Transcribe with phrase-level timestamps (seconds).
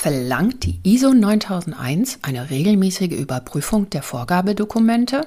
[0.00, 5.26] Verlangt die ISO 9001 eine regelmäßige Überprüfung der Vorgabedokumente?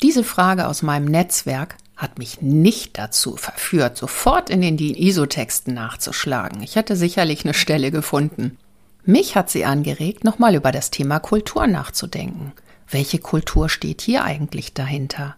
[0.00, 6.62] Diese Frage aus meinem Netzwerk hat mich nicht dazu verführt, sofort in den ISO-Texten nachzuschlagen.
[6.62, 8.56] Ich hätte sicherlich eine Stelle gefunden.
[9.04, 12.54] Mich hat sie angeregt, nochmal über das Thema Kultur nachzudenken.
[12.88, 15.36] Welche Kultur steht hier eigentlich dahinter?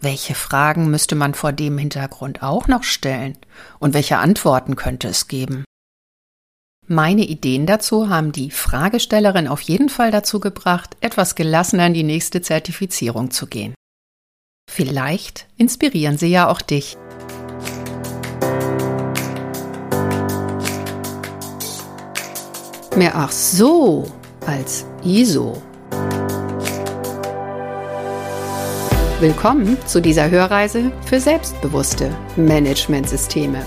[0.00, 3.36] Welche Fragen müsste man vor dem Hintergrund auch noch stellen?
[3.80, 5.64] Und welche Antworten könnte es geben?
[6.88, 12.04] Meine Ideen dazu haben die Fragestellerin auf jeden Fall dazu gebracht, etwas gelassener in die
[12.04, 13.74] nächste Zertifizierung zu gehen.
[14.70, 16.96] Vielleicht inspirieren sie ja auch dich.
[22.94, 24.06] Mehr ach so
[24.46, 25.60] als ISO.
[29.18, 33.66] Willkommen zu dieser Hörreise für selbstbewusste Managementsysteme.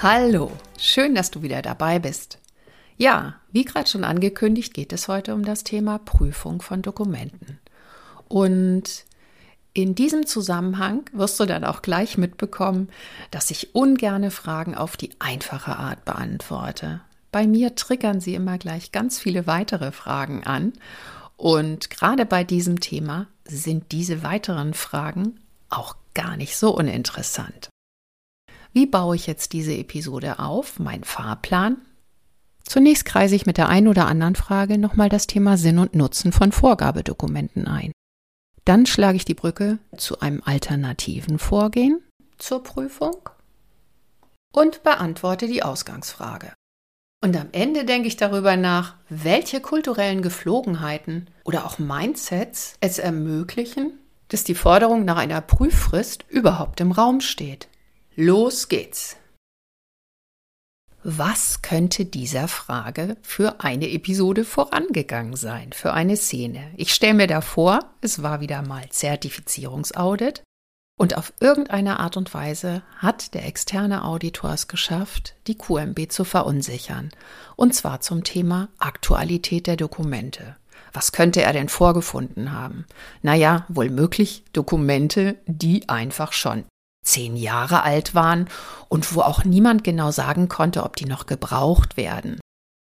[0.00, 2.38] Hallo, schön, dass du wieder dabei bist.
[2.98, 7.58] Ja, wie gerade schon angekündigt, geht es heute um das Thema Prüfung von Dokumenten.
[8.28, 9.04] Und
[9.74, 12.90] in diesem Zusammenhang wirst du dann auch gleich mitbekommen,
[13.32, 17.00] dass ich ungerne Fragen auf die einfache Art beantworte.
[17.32, 20.74] Bei mir triggern sie immer gleich ganz viele weitere Fragen an.
[21.36, 27.68] Und gerade bei diesem Thema sind diese weiteren Fragen auch gar nicht so uninteressant.
[28.72, 30.78] Wie baue ich jetzt diese Episode auf?
[30.78, 31.78] Mein Fahrplan?
[32.64, 36.32] Zunächst kreise ich mit der einen oder anderen Frage nochmal das Thema Sinn und Nutzen
[36.32, 37.92] von Vorgabedokumenten ein.
[38.64, 42.02] Dann schlage ich die Brücke zu einem alternativen Vorgehen
[42.36, 43.16] zur Prüfung
[44.52, 46.52] und beantworte die Ausgangsfrage.
[47.24, 53.98] Und am Ende denke ich darüber nach, welche kulturellen Geflogenheiten oder auch Mindsets es ermöglichen,
[54.28, 57.68] dass die Forderung nach einer Prüffrist überhaupt im Raum steht.
[58.20, 59.16] Los geht's!
[61.04, 66.72] Was könnte dieser Frage für eine Episode vorangegangen sein, für eine Szene?
[66.76, 70.42] Ich stelle mir da vor, es war wieder mal Zertifizierungsaudit
[70.98, 76.24] und auf irgendeine Art und Weise hat der externe Auditor es geschafft, die QMB zu
[76.24, 77.12] verunsichern.
[77.54, 80.56] Und zwar zum Thema Aktualität der Dokumente.
[80.92, 82.84] Was könnte er denn vorgefunden haben?
[83.22, 86.64] Naja, wohl möglich Dokumente, die einfach schon
[87.04, 88.48] zehn Jahre alt waren
[88.88, 92.38] und wo auch niemand genau sagen konnte, ob die noch gebraucht werden.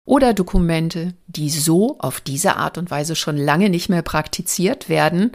[0.06, 5.31] Oder Dokumente, die so auf diese Art und Weise schon lange nicht mehr praktiziert werden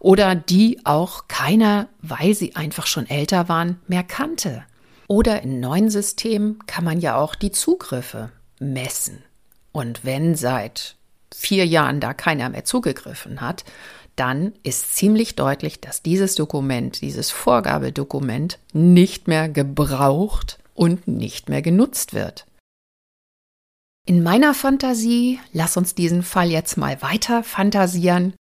[0.00, 4.64] oder die auch keiner, weil sie einfach schon älter waren, mehr kannte.
[5.08, 9.22] Oder in neuen Systemen kann man ja auch die Zugriffe messen.
[9.72, 10.96] Und wenn seit
[11.34, 13.64] vier Jahren da keiner mehr zugegriffen hat,
[14.16, 21.62] dann ist ziemlich deutlich, dass dieses Dokument, dieses Vorgabedokument nicht mehr gebraucht und nicht mehr
[21.62, 22.46] genutzt wird.
[24.06, 28.34] In meiner Fantasie, lass uns diesen Fall jetzt mal weiter fantasieren,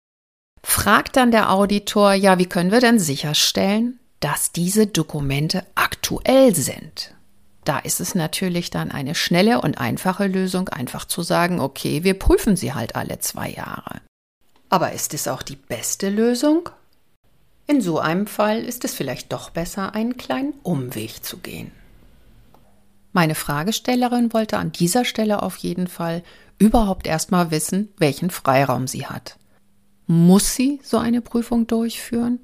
[0.61, 7.15] fragt dann der Auditor, ja, wie können wir denn sicherstellen, dass diese Dokumente aktuell sind?
[7.63, 12.19] Da ist es natürlich dann eine schnelle und einfache Lösung, einfach zu sagen, okay, wir
[12.19, 14.01] prüfen sie halt alle zwei Jahre.
[14.73, 16.67] Aber ist es auch die beste Lösung?
[17.67, 21.69] In so einem Fall ist es vielleicht doch besser, einen kleinen Umweg zu gehen.
[23.11, 26.23] Meine Fragestellerin wollte an dieser Stelle auf jeden Fall
[26.57, 29.37] überhaupt erstmal wissen, welchen Freiraum sie hat.
[30.07, 32.39] Muss sie so eine Prüfung durchführen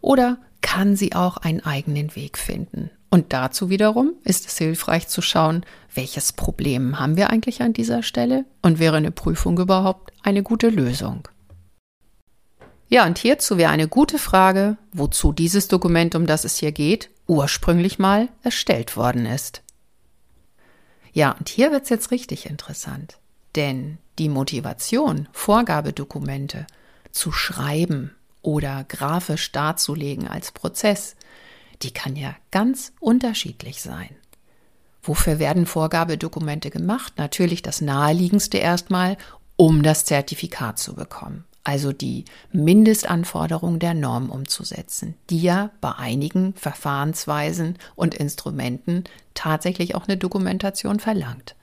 [0.00, 2.88] oder kann sie auch einen eigenen Weg finden?
[3.10, 8.02] Und dazu wiederum ist es hilfreich zu schauen, welches Problem haben wir eigentlich an dieser
[8.02, 11.28] Stelle und wäre eine Prüfung überhaupt eine gute Lösung?
[12.88, 17.10] Ja, und hierzu wäre eine gute Frage, wozu dieses Dokument, um das es hier geht,
[17.26, 19.62] ursprünglich mal erstellt worden ist.
[21.12, 23.18] Ja, und hier wird es jetzt richtig interessant,
[23.56, 26.66] denn die Motivation, Vorgabedokumente
[27.12, 31.14] zu schreiben oder grafisch darzulegen als Prozess,
[31.82, 34.10] die kann ja ganz unterschiedlich sein.
[35.02, 37.14] Wofür werden Vorgabedokumente gemacht?
[37.16, 39.16] Natürlich das naheliegendste erstmal,
[39.56, 46.54] um das Zertifikat zu bekommen also die Mindestanforderungen der Norm umzusetzen, die ja bei einigen
[46.54, 49.04] Verfahrensweisen und Instrumenten
[49.34, 51.56] tatsächlich auch eine Dokumentation verlangt.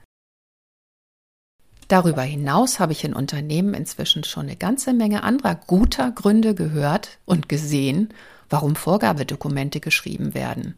[1.88, 7.18] Darüber hinaus habe ich in Unternehmen inzwischen schon eine ganze Menge anderer guter Gründe gehört
[7.24, 8.14] und gesehen,
[8.48, 10.76] warum Vorgabedokumente geschrieben werden.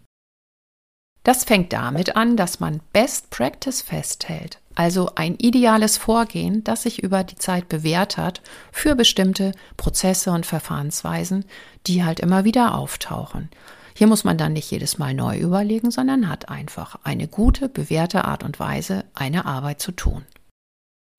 [1.23, 7.03] Das fängt damit an, dass man Best Practice festhält, also ein ideales Vorgehen, das sich
[7.03, 11.45] über die Zeit bewährt hat für bestimmte Prozesse und Verfahrensweisen,
[11.89, 13.49] die halt immer wieder auftauchen.
[13.97, 18.25] Hier muss man dann nicht jedes Mal neu überlegen, sondern hat einfach eine gute, bewährte
[18.25, 20.25] Art und Weise, eine Arbeit zu tun.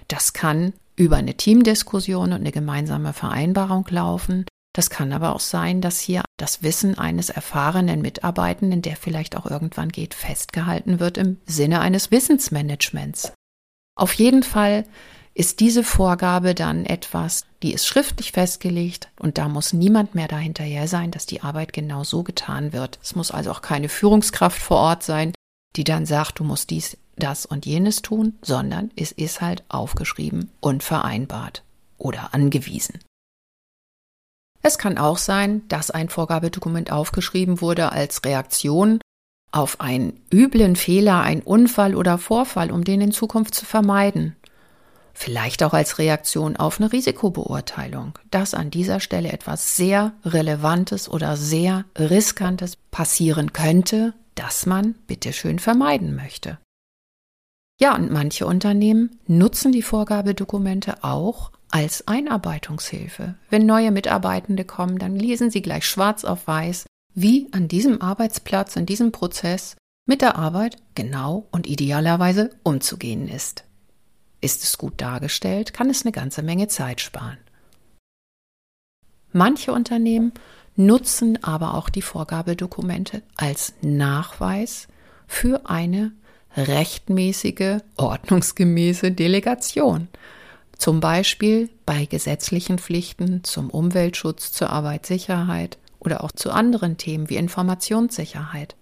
[0.08, 4.46] Das kann über eine Teamdiskussion und eine gemeinsame Vereinbarung laufen.
[4.74, 9.46] Das kann aber auch sein, dass hier das Wissen eines erfahrenen Mitarbeitenden, der vielleicht auch
[9.46, 13.34] irgendwann geht, festgehalten wird im Sinne eines Wissensmanagements.
[14.00, 14.86] Auf jeden Fall
[15.34, 20.88] ist diese Vorgabe dann etwas, die ist schriftlich festgelegt und da muss niemand mehr dahinterher
[20.88, 22.98] sein, dass die Arbeit genau so getan wird.
[23.04, 25.34] Es muss also auch keine Führungskraft vor Ort sein,
[25.75, 30.50] die dann sagt, du musst dies, das und jenes tun, sondern es ist halt aufgeschrieben
[30.62, 31.63] und vereinbart
[31.98, 33.00] oder angewiesen.
[34.62, 39.01] Es kann auch sein, dass ein Vorgabedokument aufgeschrieben wurde als Reaktion
[39.51, 44.36] auf einen üblen Fehler, einen Unfall oder Vorfall, um den in Zukunft zu vermeiden.
[45.13, 51.36] Vielleicht auch als Reaktion auf eine Risikobeurteilung, dass an dieser Stelle etwas sehr Relevantes oder
[51.36, 56.57] sehr Riskantes passieren könnte, das man bitteschön vermeiden möchte.
[57.81, 63.36] Ja, und manche Unternehmen nutzen die Vorgabedokumente auch als Einarbeitungshilfe.
[63.50, 68.76] Wenn neue Mitarbeitende kommen, dann lesen sie gleich schwarz auf weiß, wie an diesem Arbeitsplatz,
[68.76, 69.76] in diesem Prozess
[70.06, 73.64] mit der Arbeit genau und idealerweise umzugehen ist.
[74.42, 77.38] Ist es gut dargestellt, kann es eine ganze Menge Zeit sparen.
[79.32, 80.34] Manche Unternehmen
[80.76, 84.88] nutzen aber auch die Vorgabedokumente als Nachweis
[85.28, 86.14] für eine
[86.56, 90.08] rechtmäßige, ordnungsgemäße Delegation.
[90.78, 97.38] Zum Beispiel bei gesetzlichen Pflichten zum Umweltschutz, zur Arbeitssicherheit oder auch zu anderen Themen wie
[97.38, 98.75] Informationssicherheit.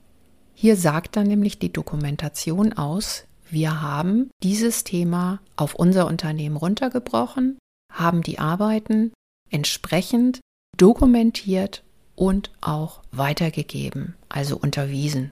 [0.54, 7.58] Hier sagt dann nämlich die Dokumentation aus, wir haben dieses Thema auf unser Unternehmen runtergebrochen,
[7.94, 9.14] haben die Arbeiten
[9.50, 10.40] entsprechend
[10.75, 11.84] dokumentiert
[12.16, 15.31] und auch weitergegeben, also unterwiesen.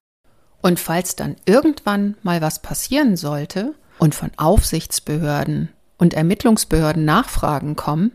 [0.61, 8.11] Und falls dann irgendwann mal was passieren sollte und von Aufsichtsbehörden und Ermittlungsbehörden Nachfragen kommen,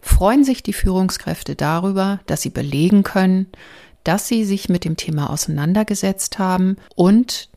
[0.00, 3.46] freuen sich die Führungskräfte darüber, dass sie belegen können,
[4.04, 7.48] dass sie sich mit dem Thema auseinandergesetzt haben und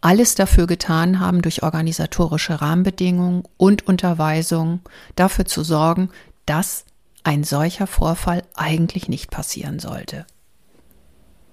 [0.00, 4.80] alles dafür getan haben, durch organisatorische Rahmenbedingungen und Unterweisung
[5.16, 6.10] dafür zu sorgen,
[6.44, 6.84] dass
[7.22, 10.26] ein solcher Vorfall eigentlich nicht passieren sollte.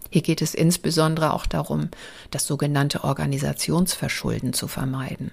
[0.09, 1.89] Hier geht es insbesondere auch darum,
[2.29, 5.31] das sogenannte Organisationsverschulden zu vermeiden.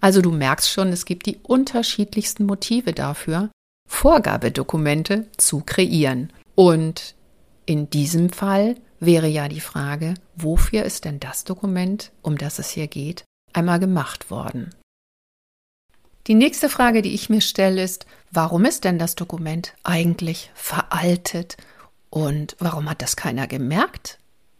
[0.00, 3.50] Also du merkst schon, es gibt die unterschiedlichsten Motive dafür,
[3.86, 6.32] Vorgabedokumente zu kreieren.
[6.54, 7.14] Und
[7.66, 12.70] in diesem Fall wäre ja die Frage, wofür ist denn das Dokument, um das es
[12.70, 14.74] hier geht, einmal gemacht worden?
[16.26, 21.56] Die nächste Frage, die ich mir stelle, ist, warum ist denn das Dokument eigentlich veraltet
[22.10, 24.18] und warum hat das keiner gemerkt?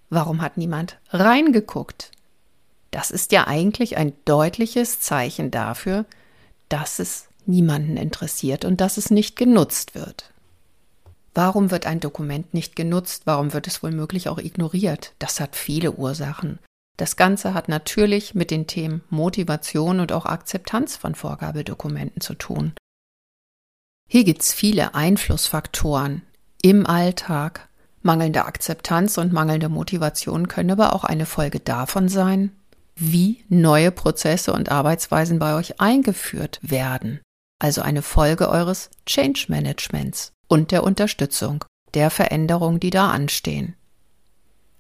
[0.09, 2.13] Warum hat niemand reingeguckt?
[2.93, 6.05] Das ist ja eigentlich ein deutliches Zeichen dafür,
[6.69, 10.33] dass es niemanden interessiert und dass es nicht genutzt wird.
[11.37, 13.23] Warum wird ein Dokument nicht genutzt?
[13.27, 15.13] Warum wird es womöglich auch ignoriert?
[15.19, 16.59] Das hat viele Ursachen.
[16.97, 22.73] Das Ganze hat natürlich mit den Themen Motivation und auch Akzeptanz von Vorgabedokumenten zu tun.
[24.09, 26.23] Hier gibt es viele Einflussfaktoren
[26.63, 27.69] im Alltag.
[28.01, 32.53] Mangelnde Akzeptanz und mangelnde Motivation können aber auch eine Folge davon sein,
[32.95, 37.21] wie neue Prozesse und Arbeitsweisen bei euch eingeführt werden
[37.59, 43.75] also eine Folge eures Change Managements und der Unterstützung der Veränderungen, die da anstehen.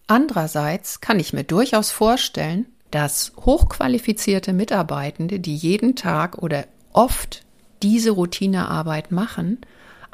[0.06, 7.44] Andererseits kann ich mir durchaus vorstellen, dass hochqualifizierte Mitarbeitende, die jeden Tag oder oft
[7.82, 9.60] diese Routinearbeit machen,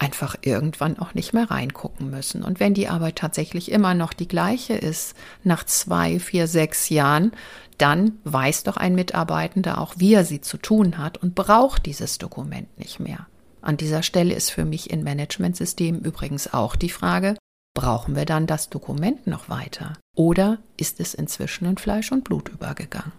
[0.03, 2.43] einfach irgendwann auch nicht mehr reingucken müssen.
[2.43, 7.31] Und wenn die Arbeit tatsächlich immer noch die gleiche ist, nach zwei, vier, sechs Jahren,
[7.79, 12.19] dann weiß doch ein Mitarbeitender auch, wie er sie zu tun hat und braucht dieses
[12.19, 13.29] Dokument nicht mehr.
[13.61, 17.37] An dieser Stelle ist für mich in Managementsystemen übrigens auch die Frage,
[17.73, 19.93] brauchen wir dann das Dokument noch weiter?
[20.17, 23.13] Oder ist es inzwischen in Fleisch und Blut übergegangen?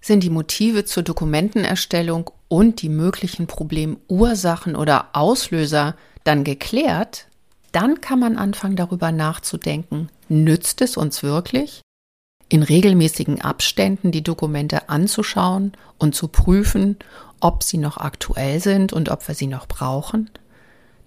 [0.00, 7.26] Sind die Motive zur Dokumentenerstellung und die möglichen Problemursachen oder Auslöser dann geklärt,
[7.72, 11.82] dann kann man anfangen darüber nachzudenken, nützt es uns wirklich?
[12.48, 16.96] in regelmäßigen Abständen die Dokumente anzuschauen und zu prüfen,
[17.40, 20.30] ob sie noch aktuell sind und ob wir sie noch brauchen?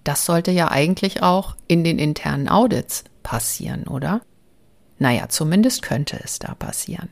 [0.04, 4.20] Das sollte ja eigentlich auch in den internen Audits passieren, oder?
[4.98, 7.08] Naja, zumindest könnte es da passieren.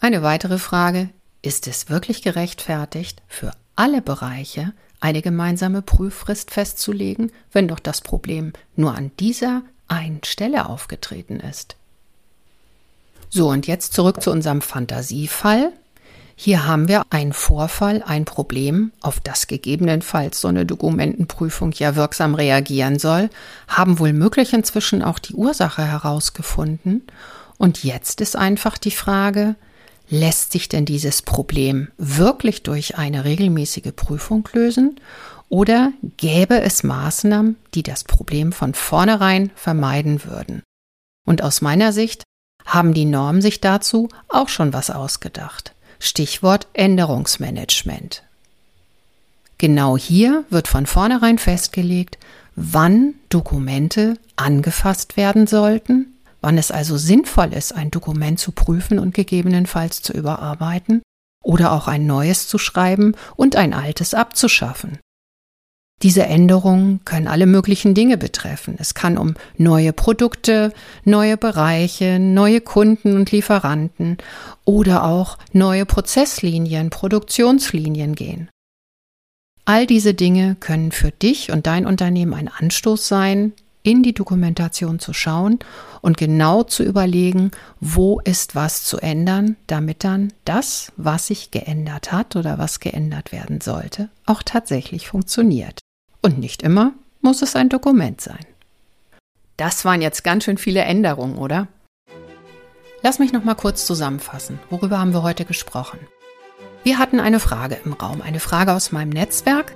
[0.00, 1.08] Eine weitere Frage,
[1.42, 8.52] ist es wirklich gerechtfertigt, für alle Bereiche eine gemeinsame Prüffrist festzulegen, wenn doch das Problem
[8.76, 11.76] nur an dieser einen Stelle aufgetreten ist?
[13.28, 15.72] So, und jetzt zurück zu unserem Fantasiefall.
[16.36, 22.36] Hier haben wir einen Vorfall, ein Problem, auf das gegebenenfalls so eine Dokumentenprüfung ja wirksam
[22.36, 23.28] reagieren soll,
[23.66, 27.02] haben wohl möglich inzwischen auch die Ursache herausgefunden.
[27.58, 29.56] Und jetzt ist einfach die Frage,
[30.10, 35.00] lässt sich denn dieses Problem wirklich durch eine regelmäßige Prüfung lösen?
[35.48, 40.62] Oder gäbe es Maßnahmen, die das Problem von vornherein vermeiden würden?
[41.26, 42.24] Und aus meiner Sicht
[42.64, 45.74] haben die Normen sich dazu auch schon was ausgedacht.
[45.98, 48.22] Stichwort Änderungsmanagement.
[49.56, 52.18] Genau hier wird von vornherein festgelegt,
[52.54, 59.14] wann Dokumente angefasst werden sollten, wann es also sinnvoll ist, ein Dokument zu prüfen und
[59.14, 61.02] gegebenenfalls zu überarbeiten
[61.42, 64.98] oder auch ein neues zu schreiben und ein altes abzuschaffen.
[66.02, 68.76] Diese Änderungen können alle möglichen Dinge betreffen.
[68.78, 70.72] Es kann um neue Produkte,
[71.04, 74.18] neue Bereiche, neue Kunden und Lieferanten
[74.64, 78.48] oder auch neue Prozesslinien, Produktionslinien gehen.
[79.64, 84.98] All diese Dinge können für dich und dein Unternehmen ein Anstoß sein, in die Dokumentation
[84.98, 85.58] zu schauen
[86.00, 92.12] und genau zu überlegen, wo ist was zu ändern, damit dann das, was sich geändert
[92.12, 95.80] hat oder was geändert werden sollte, auch tatsächlich funktioniert.
[96.22, 98.44] Und nicht immer muss es ein Dokument sein.
[99.56, 101.66] Das waren jetzt ganz schön viele Änderungen, oder?
[103.02, 104.58] Lass mich noch mal kurz zusammenfassen.
[104.70, 105.98] Worüber haben wir heute gesprochen?
[106.84, 109.74] Wir hatten eine Frage im Raum, eine Frage aus meinem Netzwerk.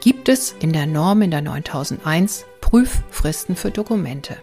[0.00, 4.36] Gibt es in der Norm in der 9001 Prüffristen für Dokumente?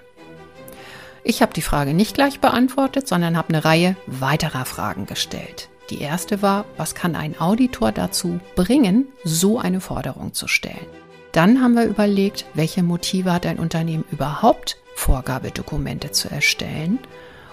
[1.24, 5.70] Ich habe die Frage nicht gleich beantwortet, sondern habe eine Reihe weiterer Fragen gestellt.
[5.92, 10.88] Die erste war, was kann ein Auditor dazu bringen, so eine Forderung zu stellen?
[11.34, 16.98] Dann haben wir überlegt, welche Motive hat ein Unternehmen überhaupt, Vorgabedokumente zu erstellen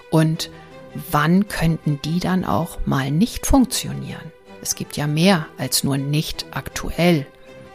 [0.09, 0.49] und
[1.11, 4.31] wann könnten die dann auch mal nicht funktionieren.
[4.63, 7.27] Es gibt ja mehr als nur nicht aktuell.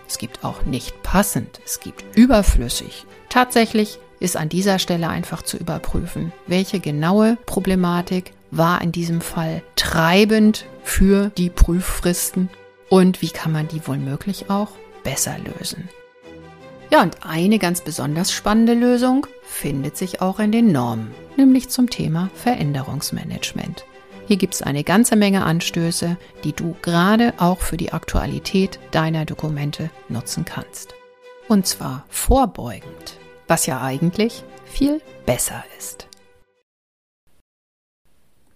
[0.09, 1.61] Es gibt auch nicht passend.
[1.65, 3.05] Es gibt überflüssig.
[3.29, 9.62] Tatsächlich ist an dieser Stelle einfach zu überprüfen, welche genaue Problematik war in diesem Fall
[9.77, 12.49] treibend für die Prüffristen
[12.88, 14.00] und wie kann man die wohl
[14.49, 14.71] auch
[15.05, 15.88] besser lösen.
[16.91, 21.91] Ja, und eine ganz besonders spannende Lösung findet sich auch in den Normen, nämlich zum
[21.91, 23.85] Thema Veränderungsmanagement.
[24.29, 29.25] Hier gibt es eine ganze Menge Anstöße, die du gerade auch für die Aktualität deiner
[29.25, 30.95] Dokumente nutzen kannst.
[31.49, 33.17] Und zwar vorbeugend,
[33.47, 36.09] was ja eigentlich viel besser ist.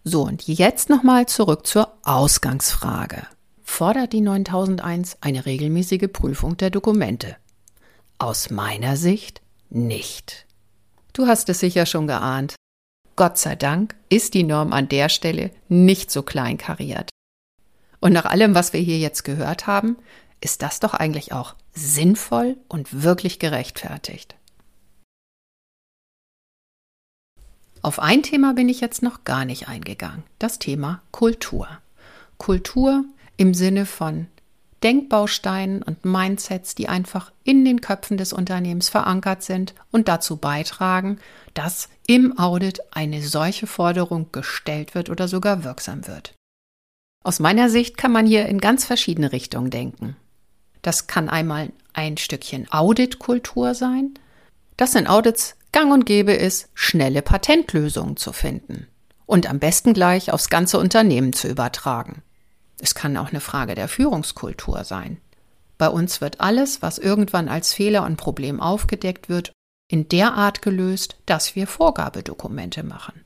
[0.04, 3.26] So, und jetzt nochmal zurück zur Ausgangsfrage.
[3.62, 7.36] Fordert die 9001 eine regelmäßige Prüfung der Dokumente?
[8.18, 10.46] Aus meiner Sicht nicht.
[11.14, 12.56] Du hast es sicher schon geahnt.
[13.16, 17.10] Gott sei Dank ist die Norm an der Stelle nicht so kleinkariert.
[18.00, 19.96] Und nach allem, was wir hier jetzt gehört haben,
[20.40, 24.34] ist das doch eigentlich auch sinnvoll und wirklich gerechtfertigt.
[27.80, 31.68] Auf ein Thema bin ich jetzt noch gar nicht eingegangen, das Thema Kultur.
[32.38, 33.04] Kultur
[33.36, 34.28] im Sinne von
[34.82, 41.18] Denkbausteinen und Mindsets, die einfach in den Köpfen des Unternehmens verankert sind und dazu beitragen,
[41.54, 46.34] dass im Audit eine solche Forderung gestellt wird oder sogar wirksam wird.
[47.24, 50.16] Aus meiner Sicht kann man hier in ganz verschiedene Richtungen denken.
[50.82, 54.14] Das kann einmal ein Stückchen Auditkultur sein,
[54.76, 58.88] dass in Audits gang und gäbe ist, schnelle Patentlösungen zu finden
[59.26, 62.22] und am besten gleich aufs ganze Unternehmen zu übertragen.
[62.82, 65.18] Es kann auch eine Frage der Führungskultur sein.
[65.78, 69.52] Bei uns wird alles, was irgendwann als Fehler und Problem aufgedeckt wird,
[69.88, 73.22] in der Art gelöst, dass wir Vorgabedokumente machen.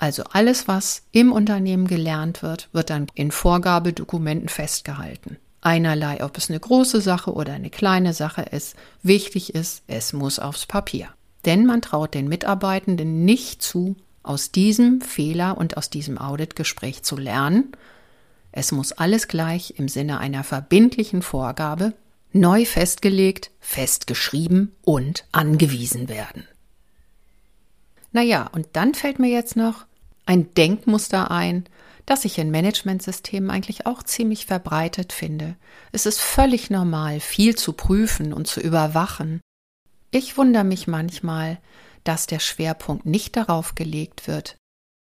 [0.00, 5.38] Also alles, was im Unternehmen gelernt wird, wird dann in Vorgabedokumenten festgehalten.
[5.60, 10.38] Einerlei, ob es eine große Sache oder eine kleine Sache ist, wichtig ist, es muss
[10.38, 11.08] aufs Papier.
[11.46, 17.16] Denn man traut den Mitarbeitenden nicht zu, aus diesem Fehler und aus diesem Auditgespräch zu
[17.16, 17.72] lernen,
[18.52, 21.94] es muss alles gleich im Sinne einer verbindlichen Vorgabe
[22.32, 26.46] neu festgelegt, festgeschrieben und angewiesen werden.
[28.12, 29.86] Naja, und dann fällt mir jetzt noch
[30.26, 31.64] ein Denkmuster ein,
[32.06, 35.56] das ich in Managementsystemen eigentlich auch ziemlich verbreitet finde.
[35.92, 39.40] Es ist völlig normal, viel zu prüfen und zu überwachen.
[40.10, 41.58] Ich wundere mich manchmal,
[42.02, 44.56] dass der Schwerpunkt nicht darauf gelegt wird,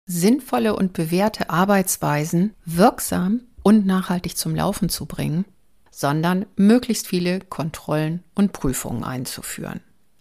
[0.07, 5.45] sinnvolle und bewährte Arbeitsweisen wirksam und nachhaltig zum Laufen zu bringen,
[5.91, 9.81] sondern möglichst viele Kontrollen und Prüfungen einzuführen.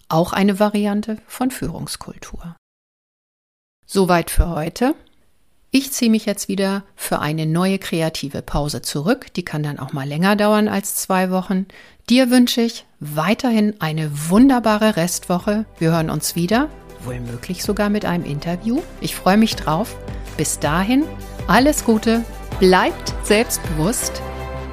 [0.09, 2.55] Auch eine Variante von Führungskultur.
[3.85, 4.95] Soweit für heute.
[5.69, 9.33] Ich ziehe mich jetzt wieder für eine neue kreative Pause zurück.
[9.33, 11.67] Die kann dann auch mal länger dauern als zwei Wochen.
[12.09, 15.65] Dir wünsche ich weiterhin eine wunderbare Restwoche.
[15.77, 16.69] Wir hören uns wieder,
[17.05, 17.19] wohl
[17.63, 18.81] sogar mit einem Interview.
[19.01, 19.95] Ich freue mich drauf.
[20.37, 21.03] Bis dahin,
[21.47, 22.23] alles Gute,
[22.59, 24.21] bleibt selbstbewusst,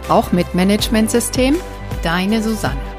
[0.08, 1.56] auch mit Managementsystem.
[2.02, 2.91] Deine Susanne.